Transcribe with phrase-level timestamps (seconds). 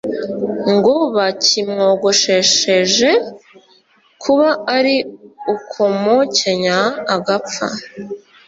[0.73, 3.11] ngo bakimwogoshesheje,
[4.23, 4.95] kuba ari
[5.53, 6.77] ukumukenya
[7.15, 7.65] agapfa